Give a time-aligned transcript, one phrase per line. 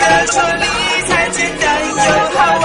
[0.00, 0.64] 哥说理
[1.08, 1.92] 财简单又
[2.30, 2.64] 好玩，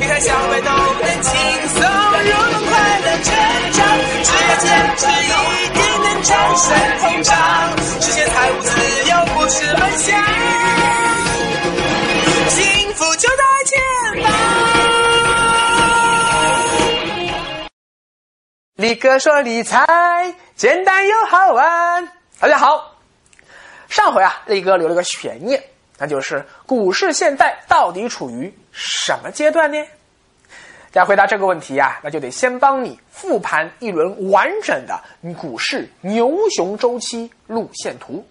[0.00, 1.32] 理财小白都能轻
[1.68, 2.30] 松入，
[2.68, 3.30] 快乐成
[3.72, 3.78] 长。
[4.24, 4.66] 只要坚
[4.96, 5.30] 持，一
[5.72, 6.66] 定能战胜
[7.00, 7.34] 通胀，
[8.00, 8.68] 实现财务自
[9.08, 10.20] 由不是梦想，
[12.50, 13.78] 幸福就在前
[14.24, 14.26] 方。
[18.74, 22.08] 李哥说理财简单又好玩。
[22.40, 22.96] 大家好，
[23.88, 25.62] 上回啊，力哥留了个悬念，
[25.98, 29.78] 那就是股市现在到底处于什么阶段呢？
[30.92, 34.98] 要回答这个问题呀、那就得先帮你复盘一轮完整的
[35.38, 38.26] 股市牛熊周期路线图。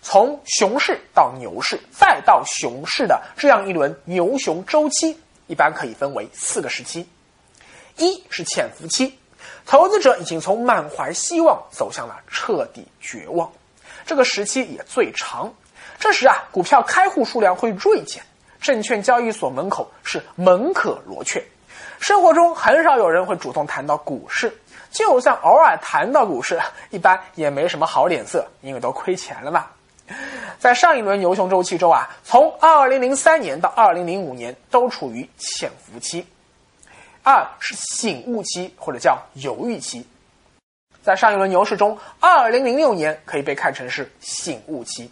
[0.00, 7.06] 从熊市到牛市，再到熊市的这样一轮牛熊周期，一般可以分为四个时期。
[7.98, 9.18] 一是潜伏期，
[9.66, 13.52] 投资者已经从满怀希望走向了彻底绝望，
[14.06, 15.52] 这个时期也最长。
[16.00, 18.22] 这时啊，股票开户数量会锐减，
[18.58, 21.44] 证券交易所门口是门可罗雀。
[22.00, 24.50] 生活中很少有人会主动谈到股市，
[24.90, 26.58] 就算偶尔谈到股市，
[26.88, 29.66] 一般也没什么好脸色，因为都亏钱了嘛。
[30.58, 36.26] 在上一轮牛熊周期中啊，从2003年到2005年都处于潜伏期。
[37.22, 40.08] 二是醒悟期或者叫犹豫期，
[41.02, 45.10] 在上一轮牛市中，二零零六年可以被看成是醒悟期。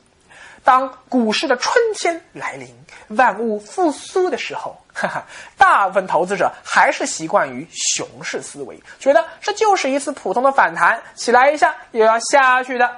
[0.65, 2.69] 当股市的春天来临，
[3.17, 5.25] 万物复苏的时候，哈哈，
[5.57, 12.91] 大部分投资者还是习惯于熊市思维，觉得这就是一次普通的反弹，起来一下又要下去的。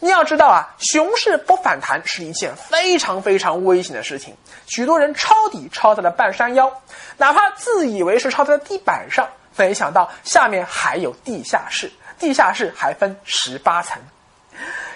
[0.00, 4.36] 你要知道啊，熊市不反弹是一件非常非常危险的事情。
[4.66, 6.72] 许多人抄底抄在了半山腰，
[7.16, 14.00] 哪怕自以为是抄在了地板上，没想到下面还有地下室，地下室还分十八层。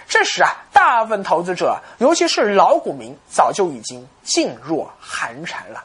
[0.08, 5.82] 这时啊，大部分投资者，尤其是老股民，早就已经噤若寒蝉了，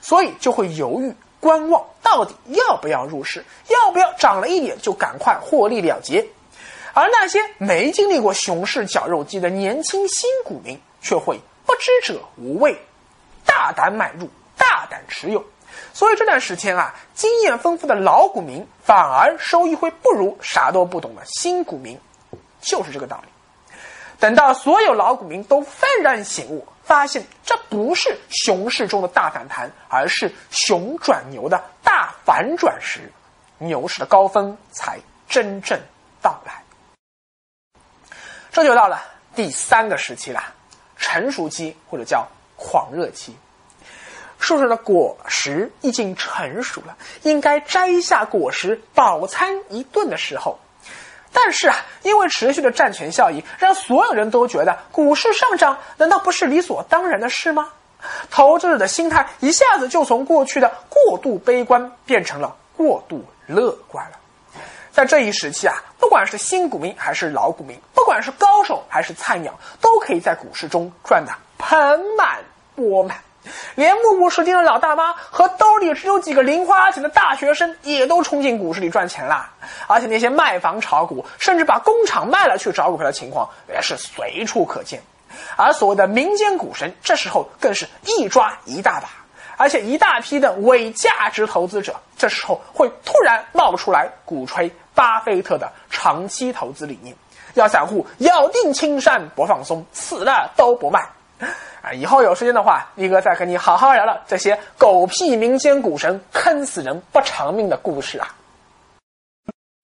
[0.00, 6.26] 所以就会犹豫观望，到底要不要入市，要不要涨了一点就赶快获利了结。
[6.94, 12.74] 而那些没经历过熊市绞肉机的年轻新股民，却会不知者无畏，
[13.44, 15.44] 大胆买入，大胆持有。
[15.92, 21.98] 所以这段时间啊，经验丰富的老股民反而收益会不如啥都不懂的新股民，
[22.62, 23.28] 就是这个道理。
[24.18, 33.12] 等到所有老股民都幡然醒悟，发现这不是熊市中的大反弹，而是熊转牛的大反转时，
[33.58, 35.78] 牛市的高峰才真正
[36.22, 36.62] 到来。
[38.50, 39.02] 这就到了
[39.34, 40.42] 第三个时期了，
[40.96, 43.36] 成熟期或者叫狂热期。
[44.38, 50.58] 树上的果实已经成熟了，应该摘下果实饱餐一顿的时候。
[51.32, 57.68] 但是啊，因为持续的占权效应，让所有人都觉得股市上涨难道不是理所当然的事吗？
[58.30, 64.12] 投资者的心态一下子就从过去的过度悲观变成了过度乐观了。
[64.92, 71.76] 在这一时期啊，不管是新股民还是老股民，不管是高手还是菜鸟，都可以在股市中赚得盆
[72.16, 72.38] 满
[72.76, 73.18] 钵满。
[73.74, 79.50] 连目不识丁的老大妈和兜里只有几个零花钱的大学生，也都冲进股市里赚钱啦。
[79.86, 85.00] 而且那些卖房炒股，甚至把工厂卖了去找股票的情况，也是随处可见。
[85.56, 89.08] 而所谓的民间股神，这时候更是一抓一大把。
[89.58, 97.16] 而且一大批的伪价值投资者，这时候会突然冒出来鼓吹巴菲特的长期投资理念，
[97.54, 101.08] 要散户咬定青山不放松，死了都不卖。
[101.86, 108.34] 啊，以后有时间的话，力哥再和你好好聊聊这些狗屁民间股神坑死人不偿命的故事啊。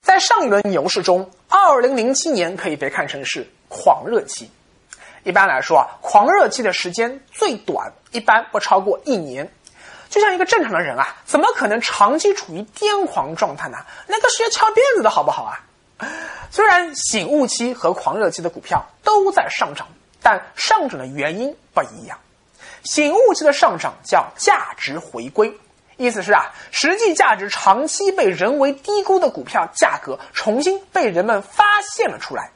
[0.04, 4.50] 在上一轮牛市中，二零零七年可以被看成是狂热期。
[5.22, 9.48] 一般来说啊，狂热期的时间最短，一般不超过一年。
[10.10, 13.78] 就像一个正常的人啊，怎么可能长期处于癫狂状态呢？
[14.08, 15.62] 那个是要翘辫子的好不好啊？
[16.50, 19.86] 虽然醒悟期和狂热期的股票都在上涨，
[20.22, 22.18] 但上涨的原因不一样。
[22.84, 25.52] 醒悟期的上涨叫价值回归，
[25.96, 32.50] 意思是啊，实际价值长期被人为低估的股票价格重新被人们发现了出来。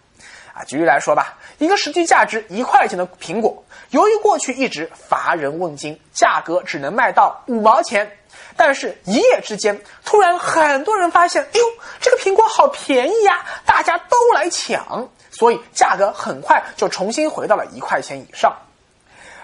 [0.53, 8.19] 啊，举例来说吧，一个实际价值一块钱的苹果，由于过去一直乏人问津，价格只能卖到五毛钱。
[8.57, 11.65] 但是，一夜之间，突然很多人发现，哎呦，
[12.01, 18.57] 这个苹果好便宜呀，大家都来抢，所以价格很快就重新回到了一块钱以上。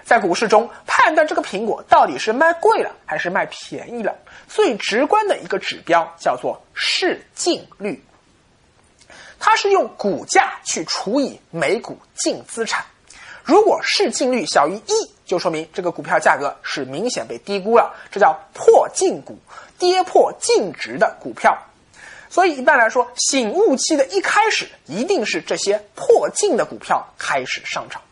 [0.05, 4.17] 在股市中判断这个苹果到底是卖贵了还是卖便宜了，
[4.49, 8.03] 最直观的一个指标叫做市净率。
[9.39, 12.85] 它是用股价去除以每股净资产，
[13.45, 19.39] 如果市净率小于一，就说明这个股票价格是明显被低估了，这叫破净股，
[19.79, 21.57] 跌破净值的股票。
[22.29, 28.03] 所以一般来说，醒悟期的一开始，一定是这些破净的股票开始上涨。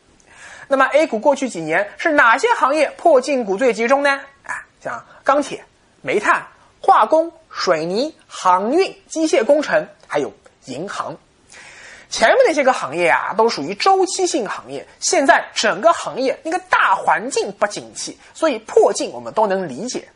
[0.66, 4.18] 那么 A 股过去几年是哪些行业破净股最集中呢？
[4.44, 5.62] 啊，像钢铁、
[6.00, 6.46] 煤炭、
[6.80, 10.32] 化工、水泥、航运、机械工程，还有
[10.64, 11.14] 银行。
[12.10, 14.86] 前面那些个行业啊，都属于周期性行业。
[14.98, 20.08] 现在整个行业那个大环境不景气，所以破净我们都能理解。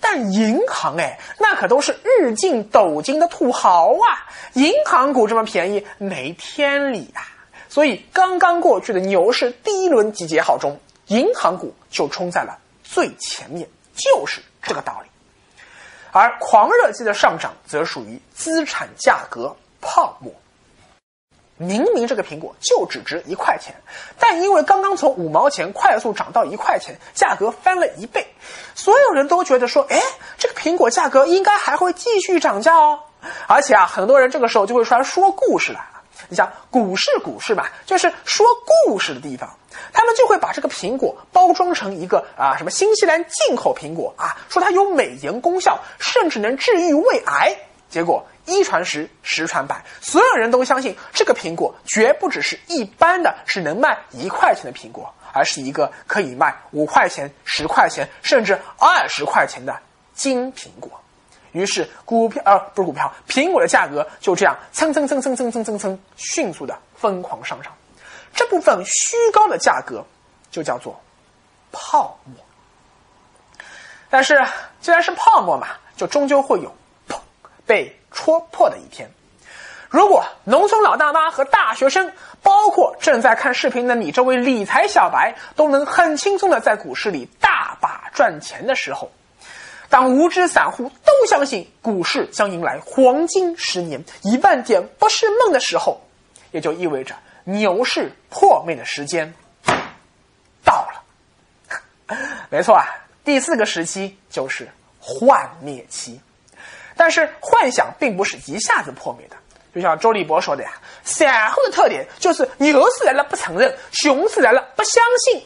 [0.00, 4.26] 但银行哎，那可都是日进斗金的土豪啊！
[4.54, 7.22] 银行股这么便宜，没天理啊！
[7.68, 10.76] 所以刚刚过去的牛市第一轮集结号中，
[11.06, 15.08] 银行股就冲在了最前面，就是这个道理。
[16.10, 20.34] 而狂热期的上涨，则属于资产价格泡沫。
[21.62, 23.74] 明明这个苹果就只值一块钱，
[24.18, 28.26] 但因为刚刚从五毛钱快速涨到一块钱，价格翻了一倍，
[28.74, 30.00] 所有人都觉得说，哎，
[30.38, 33.00] 这个苹果价格应该还会继续涨价哦。
[33.46, 36.02] 而且啊，很多人这个时候就会出来说故事来了。
[36.28, 38.46] 你像股市，股市吧，就是说
[38.86, 39.48] 故事的地方，
[39.92, 47.56] 他们就会把这个苹果包装成一个啊什么新西兰进口苹果啊，说它有美颜功效，甚至能治愈胃癌。
[47.92, 59.78] 结果一传十，十传百，所有人都相信这个苹果绝不只是一般的，是能卖一块钱的苹果，而是一个可以卖五块钱、十块钱，甚至二十块钱的
[60.14, 60.90] 金苹果。
[61.52, 67.70] 于是股票，呃，不是股票，苹果的价格就这样蹭蹭蹭蹭蹭蹭蹭蹭迅速的疯狂上涨。
[68.32, 70.02] 这部分虚高的价格
[70.50, 70.98] 就叫做
[71.70, 72.34] 泡沫。
[74.08, 74.42] 但是
[74.80, 76.74] 既然是泡沫嘛，就终究会有。
[77.72, 79.10] 被戳破的一天。
[79.88, 89.10] 如果农村老大妈和大学生，包括正在看视频的你这位理财小白，都能很轻松的在股市里大把赚钱的时候，
[89.88, 95.98] 当无知散户都相信股市将迎来黄金十年、一万点不是梦的时候，
[96.50, 97.14] 也就意味着
[97.44, 99.32] 牛市破灭的时间
[100.62, 102.18] 到了。
[102.50, 102.84] 没错啊，
[103.24, 104.68] 第四个时期就是
[105.00, 106.20] 幻灭期。
[106.96, 109.36] 但是幻想并不是一下子破灭的，
[109.74, 110.70] 就像周立波说的呀，
[111.04, 115.42] 散户的特点就是牛市来了不承认，熊市来了不相信。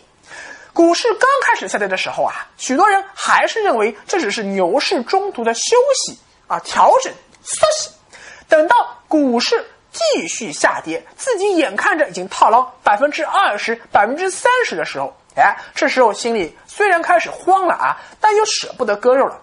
[0.72, 7.12] 股市刚开始下跌的时候啊，许多人还是认为这只是牛市中途的休息啊，调整
[7.42, 7.90] 休息。
[8.48, 19.40] 等到股市继续下跌，自己眼看着已经套牢百分之二十、百分之三十的时候，哎，这时候心里虽然开始慌了啊，但又舍不得割肉了。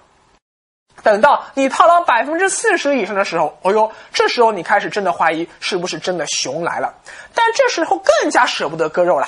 [1.02, 6.94] 等到你套牢百分之四十以上的时候，哦呦，这时候你开始真的怀疑是不是真的熊来了。
[7.34, 9.28] 但这时候更加舍不得割肉了。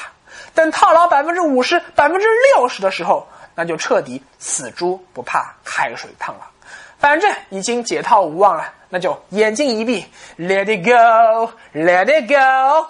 [0.54, 6.48] 等套牢百分之五十、百分之六十的时候，那就彻底死猪不怕开水烫了。
[6.98, 10.06] 反正已经解套无望了，那就眼睛一闭
[10.38, 12.88] ，Let it go，Let it go。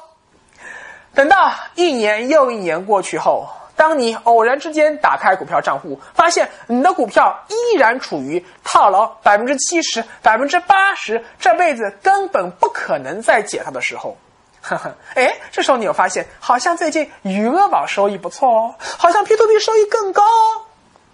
[1.16, 3.50] 等到一年又一年过去后。
[3.76, 14.18] 当你偶然之间打开股票账户，发现你的股票依然处于套牢百分之七十、百分之八十，这辈子根本不可能再解套的时候，
[14.62, 20.66] 呵呵，哎，这时候你又发现，好像最近余额宝收益不错哦，好像 P to P 收益更高哦，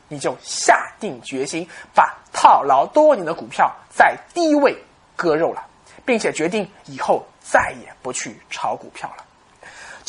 [0.07, 4.77] 你就下定决心把套牢多年的股票在低位
[5.15, 5.63] 割肉了，
[6.05, 9.25] 并且决定以后再也不去炒股票了。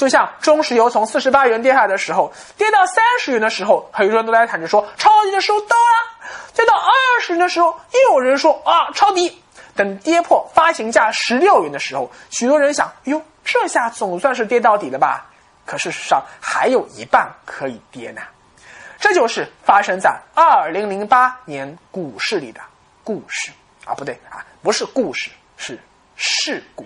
[0.02, 9.40] 就像中石油从四十八元跌下来的时候，跌到三十元的时候，很多人都在喊着说抄底的时候到了；跌到二十元的时候，又有人说啊抄底。
[9.76, 15.24] 等跌破发行价十六元的时候，许多人想：哟，这下总算是跌到底了吧？
[15.64, 18.20] 可事实上还有一半可以跌呢。
[18.98, 22.60] 这就是发生在二零零八年股市里的
[23.04, 23.52] 故事
[23.84, 25.78] 啊，不对啊，不是故事，是
[26.16, 26.84] 事故。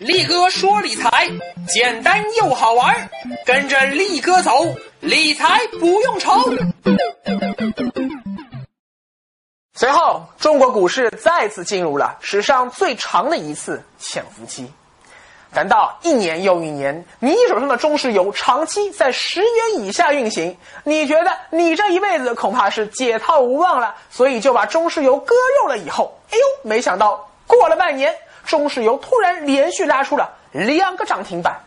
[0.00, 1.28] 力哥说理财
[1.68, 3.10] 简单又好玩，
[3.44, 4.50] 跟着力哥走，
[5.00, 6.32] 理财不用愁。
[9.74, 14.72] 随后，中国股市再次进入了史上最长的一次潜伏期。
[15.52, 25.76] 等到一年又一年，你手上的中石油长期在十元以下运行，你觉得你这一辈子恐怕是解套无望了，所以就把中石油割肉了。
[25.76, 28.16] 以后，哎呦，没想到过了半年。
[28.44, 31.60] 中石油突然连续拉出了两个涨停板，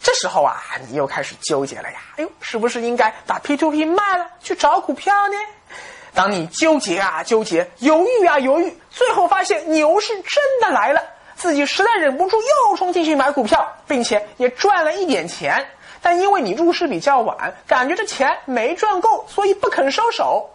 [0.00, 1.98] 这时候啊，你又开始纠结了呀。
[2.16, 5.34] 哎呦，是不是应该把 P to P 卖了去找股票呢？
[6.14, 11.02] 当你纠结啊纠结，犹豫啊犹豫，最后发现牛市真的来了，
[11.36, 15.64] 自己实在忍不住又冲进去买股票，并且也赚了一点钱。
[16.00, 20.48] 但因为你入市比较晚，感觉这钱没赚够，所以不肯收手。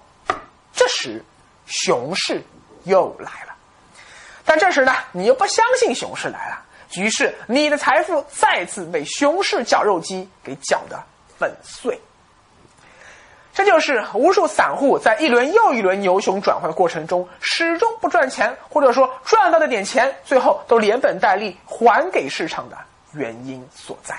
[0.73, 1.23] 这时，
[1.65, 2.41] 熊市
[2.85, 3.52] 又来了。
[4.45, 6.61] 但这时呢，你又不相信熊市来了，
[6.95, 11.01] 于是你的财富再次被熊市绞肉机给绞得
[11.37, 11.99] 粉碎。
[13.53, 22.77] 这就是无数散户在一轮又一轮牛熊转换过程中，始终不赚钱，或者说赚到的点钱，最后都连本带利还给市场的
[23.13, 24.15] 原因所在。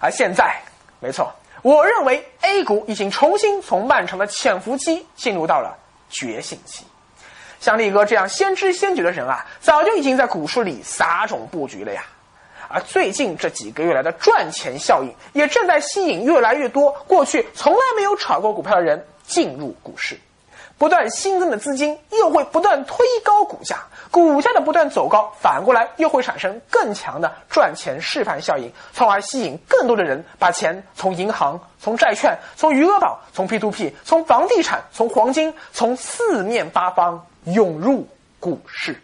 [0.00, 0.60] 而现在，
[0.98, 5.78] 没错，我认为 A 股已经重新从漫长的潜伏期进入到了
[6.10, 6.84] 觉醒期。
[7.60, 12.02] 像力哥这样先知先觉的人啊，早就已经在股市里撒种布局了呀。
[12.68, 20.18] 而最近这几个月来的赚钱效应，也正在吸引越来越多过去从来没有炒过股票的人进入股市。
[20.78, 23.78] 不断新增的资金又会不断推高股价，
[24.10, 38.06] 股价的不断走高，反过来又会产生更强的赚钱示范效应，从而吸引更多的人把钱从银行、从债券、从余额宝、从 P2P、从房地产、从黄金、从四面八方涌入
[38.38, 39.02] 股市，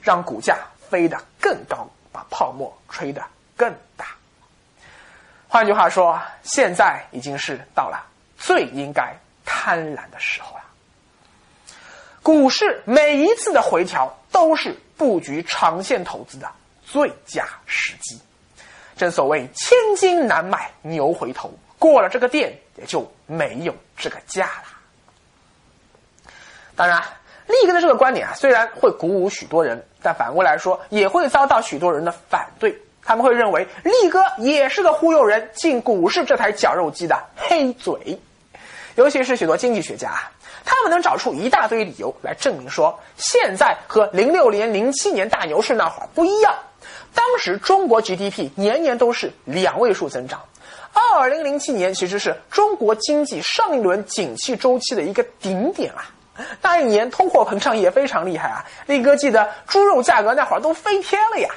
[0.00, 0.56] 让股价
[0.88, 1.86] 飞得更高。
[2.12, 3.24] 把泡沫吹得
[3.56, 4.06] 更大。
[5.46, 8.04] 换句话说，现在已经是到了
[8.36, 10.64] 最应该贪婪的时候了。
[12.20, 16.50] 股市每一次的回调都是布局长线投资的
[16.84, 18.20] 最佳时机。
[18.96, 26.32] 正所谓千金难买牛回头，过了这个店也就没有这个价了。
[26.74, 27.00] 当然。
[27.50, 32.76] 力哥的这个观点啊，虽然会鼓舞许多人，但反过来说，也会遭到许多人的反对。
[33.02, 38.18] 他们会认为力哥也是个忽悠人进股市这台绞肉机的黑嘴。
[38.94, 40.30] 尤其是许多经济学家啊，
[40.64, 46.54] 他们能找出一大堆理由来证明说，现在和零六年、零七年大牛市那会儿不一样。
[47.14, 50.40] 当时中国 GDP 年年都是两位数增长，
[50.92, 56.10] 二零零七年其实是中国经济上一轮景气周期的一个顶点啊。
[56.62, 58.64] 那一年通货膨胀也非常厉害啊！
[58.86, 61.48] 力哥记得猪肉价格那会儿都飞天了呀。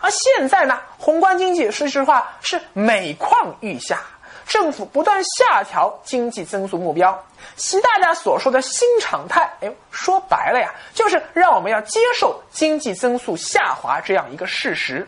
[0.00, 4.00] 而现在呢，宏观经济说实话是每况愈下，
[4.46, 7.16] 政府不断下调经济增速目标。
[7.56, 15.06] 习大大所说的新常态，哎，说白了呀，就是让我们要接受经济增速下滑这样一个事实。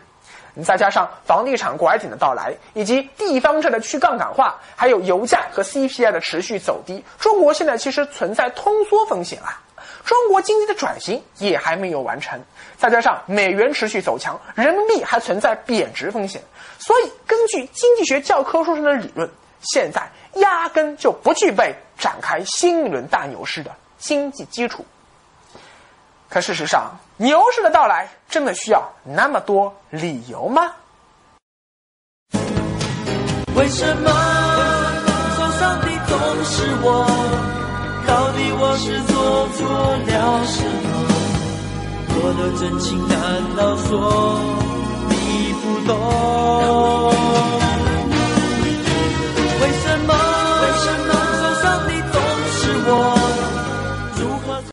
[0.63, 9.61] 再加上房地产拐点的到来，以及地方债的去杠杆化，还有油价和 CPI 的持续走低，中国现在其实存在通缩风险啊！
[10.03, 12.39] 中国经济的转型也还没有完成，
[12.77, 16.41] 再加上美元持续走强，人民币还存在贬值风险，
[16.77, 19.29] 所以根据经济学教科书上的理论，
[19.61, 24.85] 现在压根就不具备展开新一轮大牛市的经济基础。
[26.29, 30.73] 可事实上，牛市的到来真的需要那么多理由吗？
[33.55, 34.09] 为什么
[35.37, 37.07] 受伤的总是我？
[38.05, 39.65] 到底我是做错
[40.05, 40.93] 了什么？
[42.17, 43.15] 我的真情难
[43.55, 43.89] 道说
[45.09, 45.13] 你
[45.61, 47.24] 不懂？